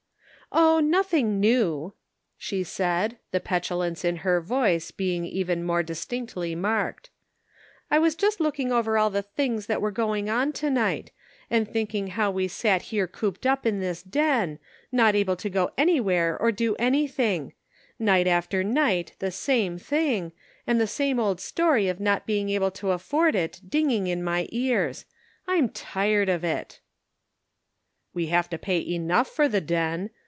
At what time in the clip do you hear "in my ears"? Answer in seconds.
24.07-25.05